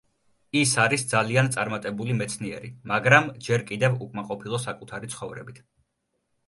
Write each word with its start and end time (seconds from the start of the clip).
ის 0.61 0.71
არის 0.83 1.03
ძალიან 1.11 1.49
წარმატებული 1.57 2.15
მეცნიერი, 2.23 2.73
მაგრამ 2.93 3.31
ჯერ 3.49 3.67
კიდევ 3.69 4.03
უკმაყოფილო 4.09 4.65
საკუთარი 4.67 5.13
ცხოვრებით. 5.17 5.63